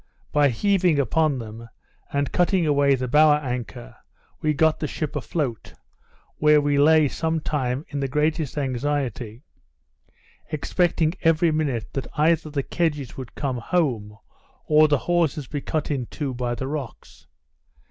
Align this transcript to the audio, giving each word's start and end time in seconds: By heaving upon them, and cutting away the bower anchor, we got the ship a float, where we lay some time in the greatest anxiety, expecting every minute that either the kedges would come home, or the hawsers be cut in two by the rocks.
By 0.31 0.49
heaving 0.49 0.97
upon 0.97 1.37
them, 1.37 1.69
and 2.11 2.31
cutting 2.31 2.65
away 2.65 2.95
the 2.95 3.07
bower 3.07 3.35
anchor, 3.35 3.97
we 4.41 4.51
got 4.51 4.79
the 4.79 4.87
ship 4.87 5.15
a 5.15 5.21
float, 5.21 5.75
where 6.37 6.59
we 6.59 6.79
lay 6.79 7.07
some 7.07 7.39
time 7.39 7.85
in 7.89 7.99
the 7.99 8.07
greatest 8.07 8.57
anxiety, 8.57 9.43
expecting 10.51 11.13
every 11.21 11.51
minute 11.51 11.93
that 11.93 12.07
either 12.17 12.49
the 12.49 12.63
kedges 12.63 13.15
would 13.15 13.35
come 13.35 13.57
home, 13.59 14.17
or 14.65 14.87
the 14.87 14.97
hawsers 14.97 15.45
be 15.45 15.61
cut 15.61 15.91
in 15.91 16.07
two 16.07 16.33
by 16.33 16.55
the 16.55 16.67
rocks. 16.67 17.27